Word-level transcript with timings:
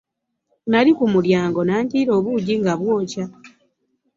Nnali 0.65 0.91
kumulyango 0.97 1.61
nanjiira 1.63 2.11
obujji 2.19 2.53
nga 2.61 2.73
bwookya. 2.79 3.25